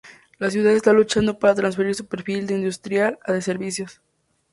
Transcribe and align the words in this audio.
La 0.39 0.49
ciudad 0.49 0.73
está 0.73 0.93
luchando 0.93 1.37
para 1.37 1.53
transferir 1.53 1.93
su 1.93 2.07
perfil 2.07 2.47
de 2.47 2.55
industrial 2.55 3.19
a 3.23 3.33
de 3.33 3.41
servicios. 3.43 4.01